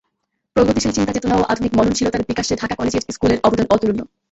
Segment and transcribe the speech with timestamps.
[0.55, 4.07] প্রগতিশীল চিন্তাচেতনা ও আধুনিক মননশীলতার বিকাশে ঢাকা কলেজিয়েট স্কুলের অবদান অতুলনীয়।